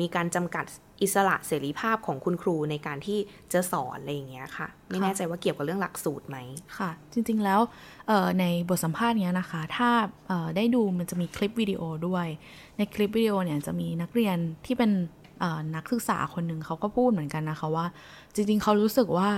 [0.00, 0.64] มีการจำกัด
[1.02, 3.18] อิสระเสรีภาพของคุณครูในการที่
[3.52, 6.38] จะสอนอะไรอย่างเงี้ยค่ะ ไม่แน่ใจว่าเกี่ยวกับเรื่องหลักสูตรไหม
[6.78, 7.60] ค่ะ จริงๆแล้ว
[8.40, 9.90] ในบทสัมภาษณ์เนี้ยนะคะ ถ้า
[10.56, 12.26] ได้ดูมันจะมีคลิปวิดีโอด้วย
[12.78, 14.90] ในคลิปวิดีโอเนี่ยจะมีนักเรียนที่เป็น
[15.76, 17.86] นักศึกษาคนหนึ่งเขาก็พูดเหมือนกันนะคะว่า
[18.34, 19.30] จริงๆ เขารู้สึกว่า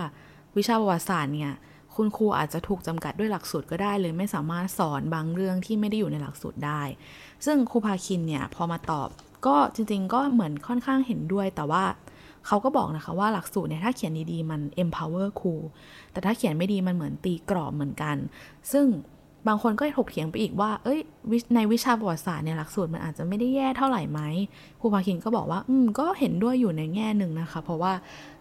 [0.56, 1.52] วิชาประวัติศาสตร์เนี่ย
[1.96, 6.82] คุณครูอาจจะถูกจำกัดด้วยหลักสูตรก็ได้เลยไม่สามารถสอนบางเรื่องที่ไม่ได้อยู่ในหลักสูตรได้
[7.44, 9.08] ซึ่งครูพาคินเนี่ยพอมาตอบ
[9.46, 11.84] ก็จริง ๆ ก็เหมือนค่อนข้างเห็นด้วยแต่ว่า
[12.46, 15.54] เขาก็บอกนะคะว่าหลักสูตรเนี่ยถ้าเขียนดีๆมัน empower ครู
[16.12, 18.16] แต่ถ้าเขียนไม่ดีมันเหมือนตีกรอบเหมือนกัน
[18.72, 18.86] ซึ่ง
[19.48, 21.00] บางคนก็ถกเถียงไปอีกว่า เอ้ย
[21.54, 24.20] ในวิชาประวัติศาสตร์เนี่ยหลักสูตรมันอาจจะไม่ได้แย่เท่าไหร่ไหม
[24.80, 27.92] ครูพาคินก็บอกว่า อืม ก็เห็นด้วยอยู่ในแง่หนึ่งนะคะ เพราะว่า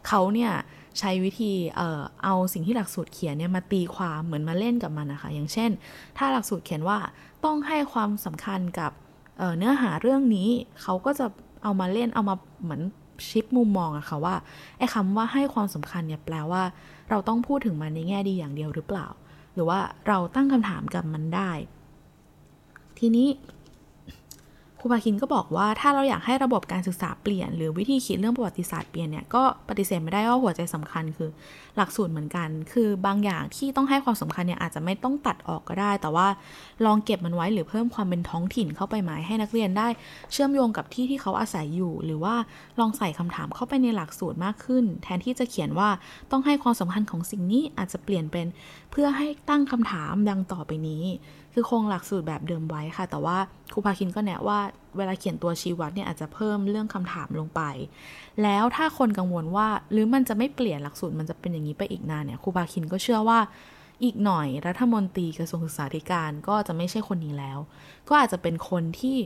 [0.08, 0.52] เขาเนี่ย
[1.00, 5.70] ใช้วิธีเอ่อเอาสิ่งที่หลักสูตรเขียนเนี่ยมาตีความเหมือนมาเล่นกับมันนะคะ อย่างเช่น
[6.18, 6.98] ถ้าหลักสูตรเขียนว่า
[7.46, 8.92] ต้องให้ความสำคัญกับ
[9.38, 10.50] เเนื้อหาเรื่องนี้
[10.82, 11.26] เขาก็จะ
[11.64, 12.82] เอามาเล่น เอามาเหมือน
[13.30, 14.36] ชิปมุมมองอะค่ะว่า
[14.78, 16.64] ไอ้คำว่าให้ความสำคัญเนี่ยแปลว่า
[17.10, 19.08] เราต้องพูดถึงมันในแง่ดีอย่างเดียวหรือเปล่า
[19.60, 21.52] รือว่าเราตั้งคำถามกับมันได้
[23.00, 23.30] ทีนี้
[24.82, 31.30] ครูพาคินก็บอกว่าถ้าเราอยากให้ระบบการศึกษาเปลี่ยน หรือวิธีคิดเรื่องประวัติศาสตร์เปลี่ยนเนี่ยก็ปฏิเสธไม่ได้ว่าหัวใจสำคัญคือ
[31.76, 36.28] หลักสูตรเหมือนกัน คือบางอย่างที่ต้องให้ความสำคัญเนี่ยอาจจะไม่ต้องตัดออกก็ได้ แต่ว่า
[36.86, 39.88] ลองเก็บมันไว้หรือเพิ่มความเป็นท้องถิ่นเข้าไปไหมให้นักเรียนได้
[40.32, 42.36] เชื่อมโยงกับที่ที่เขาอาศัยอยู่ หรือว่า
[42.80, 45.90] ลองใส่คำถามเข้าไปในหลักสูตรมากขึ้น แทนที่จะเขียนว่า
[46.32, 48.46] ต้องให้ความสำคัญของสิ่งนี้อาจจะเปลี่ยนเป็น
[48.92, 51.04] เพื่อให้ตั้งคำถามดังต่อไปนี้
[51.54, 53.38] คือคงหลักสูตรแบบเดิมไว้ค่ะ แต่ว่า
[53.74, 54.60] ครูพาคินก็แนะว่า
[54.98, 57.62] เวลาเขียนตัวชี้วัดเนี่ยอาจจะเพิ่มเรื่องคำถามลงไป
[58.44, 63.40] แล้วถ้าคนกังวลว่าหรือมันจะไม่เปลี่ยนหลักสูตรมันจะเป็นอย่างนี้ไปอีกนานเนี่ยครูพาคินก็เชื่อว่า
[64.04, 67.58] อีกหน่อยรัฐมนตรีกระทรวงศึกษาธิการก็จะไม่ใช่คนนี้แล้ว
[68.10, 69.18] ก็อาจจะเป็นคนที่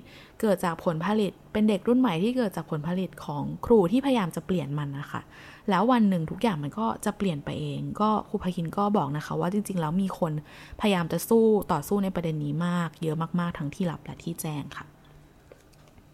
[0.41, 5.21] เกิดจากผลผลิต เป็นเด็กรุ่นใหม่ที่เกิดจากผลผลิตของครูที่พยายามจะเปลี่ยนมันนะคะ
[5.69, 10.33] แล้ววันหนึ่งทุกอย่างมันก็จะเปลี่ยนไปเอง ก็ครูพาคินก็บอกนะคะว่าจริง ๆ แล้วมีคน
[10.81, 14.85] พยายามจะสู้ต่อสู้ในประเด็นนี้มาก เยอะมากๆทั้งที่ลับและที่แจ้งค่ะ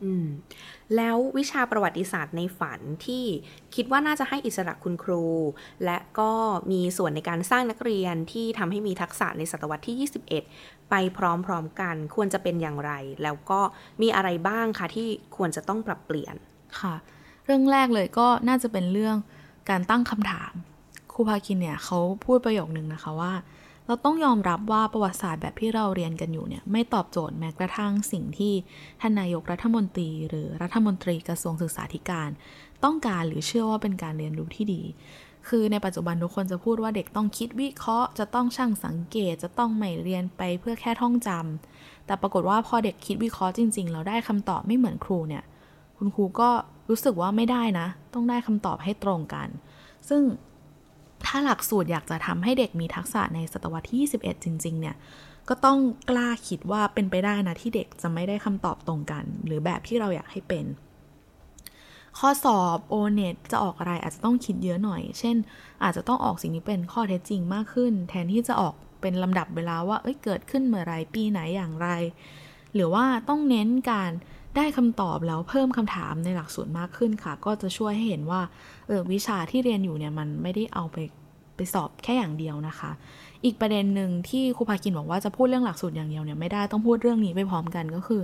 [0.04, 0.28] อืม
[0.96, 3.24] แล้ววิชาประวัติศาสตร์ในฝันที่
[3.76, 5.26] คิดว่าน่าจะให้อิสระคุณครู
[5.86, 6.32] และก็
[6.72, 10.10] มีส่วนในการสร้างนักเรียนที่ทำให้มีทักษะในศตวรรษที่
[10.50, 12.92] 21 ไปพร้อมๆกันควรจะเป็นอย่างไร
[13.24, 13.60] แล้วก็
[14.02, 15.08] มีอะไรบ้างคะที่
[15.38, 16.36] ควรจะต้องปรับเปลี่ยน
[16.80, 16.96] ค่ะ
[17.46, 19.18] เรื่องแรกเลยก็น่าจะเป็นเรื่อง
[19.70, 20.52] การตั้งคำถาม
[21.12, 23.34] ครูพาคินเนี่ยเขาพูดประโยคนึงนะคะว่า
[23.86, 28.54] เราต้องยอมรับว่าประวัติศาสตร์แบบที่เราเรียนกันอยู่เนี่ยไม่ตอบโจทย์แม้กระทั่งสิ่งที่
[29.02, 32.30] ท่านนายกรัฐมนตรี หรือรัฐมนตรีกระทรวงศึกษาธิการ
[32.84, 34.82] ต้องการหรือเชื่อว่าเป็นการเรียนรู้ที่ดี
[35.48, 45.44] คือในปัจจุบันทุกคนจะพูดว่าเด็กต้องคิดวิเคราะห์ จะต้องช่างสังเกต จะต้องไม่เรียนไปเพื่อแค่ท่องจำแต่ปรากฏว่าพอเด็กคิดวิเคราะห์จริงๆ เราได้คำตอบไม่เหมือนครูเนี่ย
[46.00, 46.50] คุณครูก็
[46.90, 49.48] รู้สึกว่าไม่ได้นะ ต้องได้คำตอบให้ตรงกัน
[50.10, 50.22] ซึ่ง
[51.26, 54.96] ถ้าหลักสูตรอยากจะทำให้เด็กมีทักษะในศตวรรษที่ 21 จริง ๆ เนี่ย
[55.50, 60.66] ก็ต้องกล้าคิดว่าเป็นไปได้นะที่เด็กจะไม่ได้คำตอบตรงกัน หรือแบบที่เราอยากให้เป็น
[62.20, 65.36] ข้อสอบโอเน็ตจะออกอะไรอาจจะต้องคิดเยอะหน่อย เช่น
[65.84, 71.88] อาจจะต้องออกสิ่งที่เป็นข้อเท็จจริงมากขึ้น แทนที่จะออกเป็นลำดับเวลาว่าเอ้ยเกิดขึ้นเมื่อไรปีไหนอย่างไร
[72.74, 74.12] หรือว่าต้องเน้นการ
[74.56, 78.42] ได้คำตอบแล้วเพิ่มคำถามในหลักสูตรมากขึ้นค่ะ ก็จะช่วยให้เห็นว่า
[78.88, 80.98] เออวิชาที่เรียนอยู่เนี่ยมันไม่ได้เอาไป
[81.56, 82.92] ไปสอบแค่อย่างเดียวนะคะ
[83.46, 88.22] อีกประเด็นหนึ่งที่ครูพากินบอกว่าจะพูดเรื่องหลักสูตรอย่างเดียวเนี่ยไม่ได้ต้องพูดเรื่องนี้ไปพร้อมกันก็คือ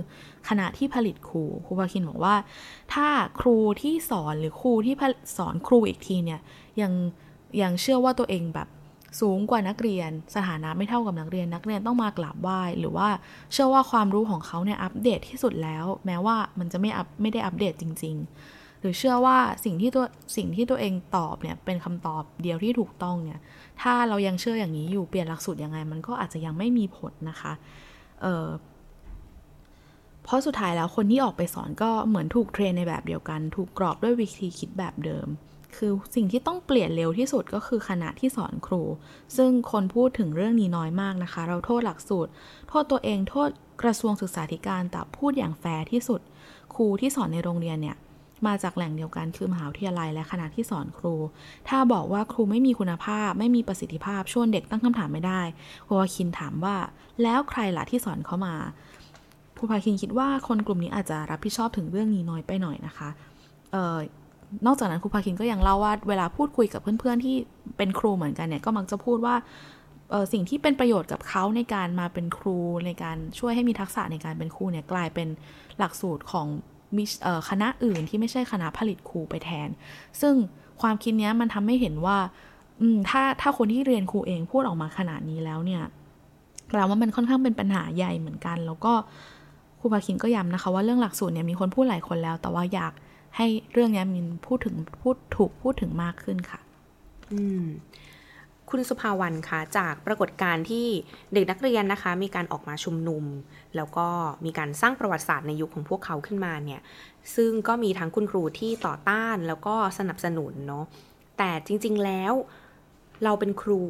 [0.48, 2.34] คณะที่ผลิตครูครูพาคินบอกว่า
[2.92, 3.06] ถ้า
[3.40, 4.94] ครูที่สอนหรือครูที่
[5.36, 6.40] สอนครูอีกทีเนี่ย
[6.80, 6.92] ยัง
[7.62, 8.68] ยังเชื่อว่าตัวเองแบบ
[9.20, 13.08] สูงกว่านักเรียน สถานะไม่เท่ากับนักเรียน นักเรียนต้องมากราบไหว้หรือว่า
[13.52, 18.16] เชื่อว่าความรู้ของเขาเนี่ยอัปเดตที่สุดแล้ว แม้ว่ามันจะไม่อัปไม่ได้อัปเดตจริง
[18.48, 20.04] ๆ หรือเชื่อว่าสิ่งที่ตัว
[20.36, 23.40] สิ่งที่ตัวเองตอบเนี่ยเป็นคำตอบเดียวที่ถูกต้องเนี่ย
[23.82, 27.52] ถ้าเรายังเชื่ออย่างนี้อยู่เปลี่ยนหลักสูตรยังไง มันก็อาจจะยังไม่มีผลนะคะ
[28.22, 28.46] เออ
[30.24, 35.26] เพราะสุดท้ายแล้วคนที่ออกไปสอนก็เหมือนถูกเทรนในแบบเดียวกัน ถูกกรอบด้วยวิธีคิดแบบเดิม
[35.76, 38.82] คือสิ่งที่ต้องเปลี่ยนเร็วที่สุดก็คือคณะที่สอนครู
[39.36, 42.30] ซึ่งคนพูดถึงเรื่องนี้น้อยมากนะคะ เราโทษหลักสูตร
[42.68, 43.48] โทษตัวเองโทษ
[43.82, 46.20] กระทรวงศึกษาธิการแต่พูดอย่างแฟร์ที่สุด
[46.74, 47.96] ครูที่สอนในโรงเรียนเนี่ย
[48.46, 51.14] มาจากแหล่งเดียวกันคือมหาวิทยาลัยและคณะที่สอนครู
[51.68, 55.40] ถ้าบอกว่าครูไม่มีคุณภาพ ไม่มีประสิทธิภาพชวนเด็กตั้งคำถามไม่ได้
[55.86, 56.76] ครูพาคินถามว่า
[57.22, 58.54] แล้วใครล่ะที่สอนเขามา
[59.56, 63.08] ครูพาคินคิดว่าคนกลุ่มนี้อาจจะรับผิดชอบถึงเรื่องนี้น้อยไปหน่อยนะคะ
[63.72, 63.98] เออ
[64.66, 67.36] นอกจากนั้นครูพาคินก็ยังเล่าว่าเวลาพูดคุยกับเพื่อนๆที่
[67.76, 69.34] เป็นครูเหมือนกันเนี่ยก็มักจะพูดว่า
[70.32, 75.28] สิ่งที่เป็นประโยชน์กับเขาในการมาเป็นครูในการช่วยให้มีทักษะในการเป็นครูเนี่ยกลายเป็น
[75.78, 76.46] หลักสูตรของ
[77.48, 79.68] คณะอื่นที่ไม่ใช่คณะผลิตครูไปแทน
[80.20, 80.34] ซึ่ง
[80.80, 82.18] ความคิดนี้มันทำให้เห็นว่า
[83.08, 85.82] ถ้าถ้าคนที่เรียนครูเองพูดออกมาขนาดนี้แล้วเนี่ย
[86.70, 88.92] แปลว่ามันค่อนข้างเป็นปัญหาใหญ่เหมือนกัน แล้วก็
[89.80, 92.92] ครูพาคินก็ย้ำนะคะ ว่าเรื่องหลักสูตรเนี่ยมีคนพูดหลายคนแล้ว แต่ว่าอยาก
[93.36, 96.60] ให้เรื่องนี้มินพูดถึงพูดถูกพูดถึงมากขึ้นค่ะ
[97.32, 97.64] อืม
[98.70, 100.86] คุณสุภาวันคะจากปรากฏการณ์ที่
[101.32, 103.24] เด็กนักเรียนนะคะ มีการออกมาชุมนุม
[103.76, 104.08] แล้วก็
[104.44, 106.80] มีการสร้างประวัติศาสตร์ในยุคของพวกเขาขึ้นมาเนี่ย
[107.36, 110.84] ซึ่งก็มีทั้งคุณครูที่ต่อต้านแล้วก็สนับสนุนเนาะ
[111.38, 112.32] แต่จริง ๆแล้ว
[113.24, 113.82] เราเป็นครู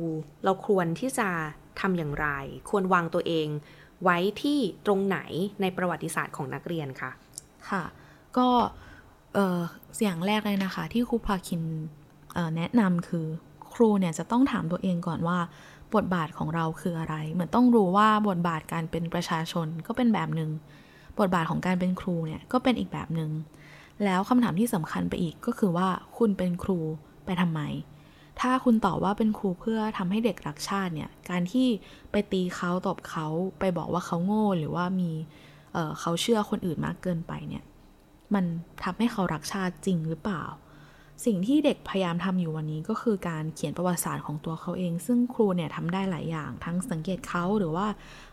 [0.44, 1.28] เราควรที่จะ
[1.80, 2.28] ทำอย่างไร
[2.70, 3.48] ควรวางตัวเอง
[4.02, 5.18] ไว้ที่ตรงไหน
[5.60, 7.10] ในประวัติศาสตร์ของนักเรียนคะ
[7.70, 7.84] ค่ะ
[8.38, 8.48] ก็
[9.36, 11.62] เเสียงแรกเลยนะคะ ที่ครูพาคิน
[12.56, 13.26] แนะนำคือ
[13.74, 15.38] ครูเนี่ยจะต้องถามตัวเองก่อนว่า
[15.94, 20.50] บทบาทของเราคืออะไร เหมือนต้องรู้ว่าบทบาทการเป็นประชาชนก็เป็นแบบหนึง่ง
[21.18, 23.30] บทบาทของการเป็นครูเนี่ยก็เป็นอีกแบบหนึง่ง
[24.04, 26.78] แล้วคำถามที่สำคัญไปอีกก็คือว่าคุณเป็นครู
[27.24, 27.60] ไปทำไม
[28.40, 31.66] ถ้าคุณตอบว่าเป็นครูเพื่อทำให้เด็กรักชาติเนี่ย การที่
[32.10, 33.26] ไปตีเขาตบเขา
[33.58, 35.10] ไปบอกว่าเขาโง่หรือว่ามี
[35.72, 37.64] เเขาเชื่อคนอื่นมากเกินไปเนี่ย
[38.34, 38.44] มัน
[38.84, 40.44] ทำให้เขารักชาติจริงหรือเปล่า
[41.26, 47.86] สิ่งที่เด็กพยายามทำอยู่วันนี้ก็คือการเขียนประวัติศาสตร์ของตัวเขาเอง ซึ่งครูเนี่ยทำได้หลายอย่าง ทั้งสังเกตเขาหรือว่า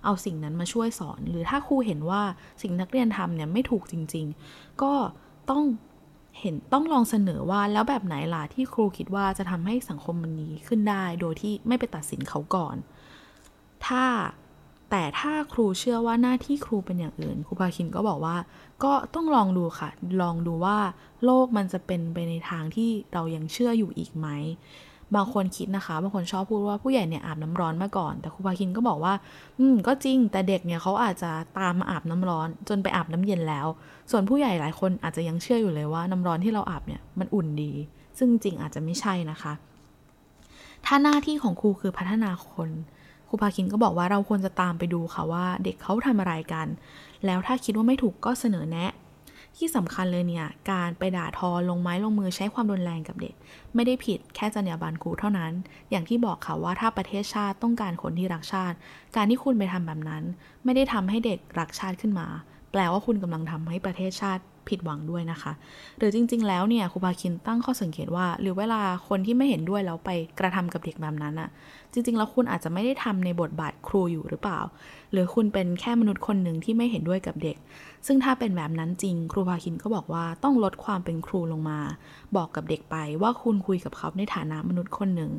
[0.03, 2.21] เอาสิ่งนั้นมาช่วยสอน หรือถ้าครูเห็นว่า
[2.61, 4.93] สิ่งนักเรียนทำเนี่ยไม่ถูกจริง ๆ ก็
[5.49, 5.63] ต้อง
[6.39, 12.75] เห็นต้องลองเสนอว่าแล้วแบบไหนล่ะที่ครูคิดว่าจะทำให้สังคมมันนี้ขึ้นได้ โดยที่ไม่ไปตัดสินเขาก่อน
[13.85, 14.03] ถ้า
[14.95, 18.35] แต่ถ้าครูเชื่อว่าหน้าที่ครูเป็นอย่างอื่น ครูพาคินก็บอกว่า
[18.83, 19.89] ก็ต้องลองดูค่ะ
[20.21, 20.77] ลองดูว่า
[21.25, 24.27] โลกมันจะเป็นไปในทางที่เรายังเชื่ออยู่อีกไหม
[25.15, 29.13] บางคนคิดนะคะ บางคนชอบพูดว่าผู้ใหญ่เนี่ยอาบน้ำร้อนมาก่อน แต่ครูพาคินก็บอกว่า
[29.59, 33.67] อืม ก็จริง แต่เด็กเนี่ยเขาอาจจะตามมาอาบน้ำร้อน จนไปอาบน้ำเย็นแล้ว
[34.11, 37.71] ส่วนผู้ใหญ่หลายคนอาจจะยังเชื่ออยู่เลยว่าน้ำร้อนที่เราอาบเนี่ยมันอุ่นดี
[38.17, 39.53] ซึ่งจริงอาจจะไม่ใช่นะคะ
[40.85, 42.69] ถ้าหน้าที่ของครูคือพัฒนาคน
[43.33, 46.67] รูพาคินก็บอกว่าเราควรจะตามไปดูค่ะว่าเด็กเขาทำอะไรกัน
[47.25, 48.91] แล้วถ้าคิดว่าไม่ถูกก็เสนอแนะ
[49.57, 53.33] ที่สำคัญเลยเนี่ย การไปด่าทอลงไม้ลงมือใช้ความรุนแรงกับเด็ก
[53.75, 55.51] ไม่ได้ผิดแค่จรรยาบรรณครูเท่านั้น
[55.89, 58.75] อย่างที่บอกค่ะว่าถ้าประเทศชาติต้องการคนที่รักชาติ
[59.15, 60.23] การที่คุณไปทำแบบนั้น
[60.63, 62.27] ไม่ได้ทำให้เด็กรักชาติขึ้นมา
[62.71, 65.51] แปลว่าคุณกำลังทำให้ประเทศชาติ ผิดหวังด้วยนะคะ
[65.97, 71.49] หรือจริง ๆ แล้วเนี่ยครูพาคินตั้งข้อสังเกตว่า หรือเวลาคนที่ไม่เห็นด้วยแล้วไปกระทำกับเด็กแบบนั้นอะ
[71.93, 74.59] จริง ๆ แล้วคุณอาจจะไม่ได้ทำในบทบาทครูอยู่หรือเปล่า
[75.11, 77.57] หรือคุณเป็นแค่มนุษย์คนหนึ่งที่ไม่เห็นด้วยกับเด็ก
[78.07, 81.79] ซึ่งถ้าเป็นแบบนั้นจริง ครูพาคินก็บอกว่าต้องลดความเป็นครูลงมา
[82.35, 85.31] บอกกับเด็กไปว่าคุณคุยกับเขาในฐานะมนุษย์คนหนึ่ง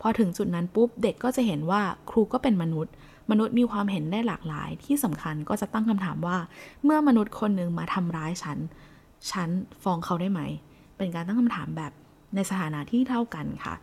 [0.00, 2.92] พอถึงจุดนั้นปุ๊บเด็กก็จะเห็นว่าครูก็เป็นมนุษย์
[3.30, 6.38] มนุษย์มีความเห็นได้หลากหลาย ที่สำคัญก็จะตั้งคำถามว่า
[6.84, 8.58] เมื่อมนุษย์คนหนึ่งมาทำร้ายฉัน
[9.30, 9.48] ฉัน
[9.82, 10.40] ฟ้องเขาได้ไหม
[10.96, 11.92] เป็นการตั้งคำถามแบบ
[12.34, 13.74] ในสถานะที่เท่ากันค่ะ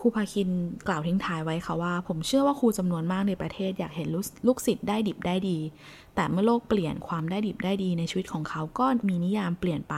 [0.00, 0.48] ครูพาคิน
[0.88, 4.08] กล่าวทิ้งท้ายไว้ค่ะว่า ผมเชื่อว่าครูจำนวนมากในประเทศอยากเห็น
[4.46, 5.58] ลูกศิษย์ได้ดิบได้ดี
[6.14, 9.96] แต่เมื่อโลกเปลี่ยนความได้ดิบได้ดีในชีวิตของเขาก็มีนิยามเปลี่ยนไป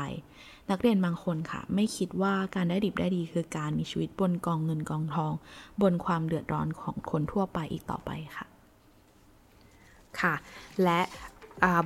[0.71, 5.33] นักเรียนบางคนค่ะ ไม่คิดว่าการได้ดิบได้ดี คือการมีชีวิตบนกองเงินกองทอง
[5.83, 8.47] บนความเดือดร้อนของคนทั่วไปอีกต่อไปค่ะ
[10.23, 10.35] ค่ะ
[10.85, 11.01] และ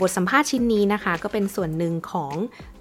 [0.01, 2.35] บทสัมภาษณ์ชิ้นนี้นะคะ ก็เป็นส่วนหนึ่งของ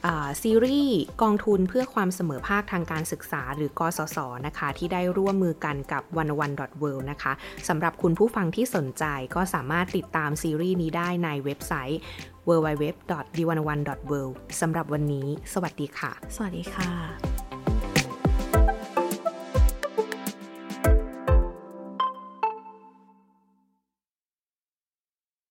[0.05, 0.07] อ
[0.41, 7.33] ซีรีส์กองทุนเพื่อความเสมอภาคทางการศึกษา หรือกสศนะคะ ที่ได้ร่วมมือกันกับ one one w o r l d นะคะ
[7.67, 11.99] สำหรับคุณผู้ฟังที่สนใจก็สามารถติดตามซีรีส์นี้ได้ในเว็บไซต์
[12.47, 12.85] w w w
[13.37, 13.67] d 1 1
[14.11, 17.48] w o r l d สำหรับวันนี้ สวัสดีค่ะ สวัสดีค่ะ